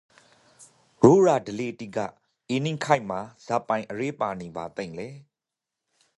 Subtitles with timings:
[1.03, 1.97] ရိုးရာဓလေ့တိက
[2.63, 5.09] အေနိန့်ခေတ်မှာဇာပိုင်အရေးပါနိန်ပါသိမ့်လေ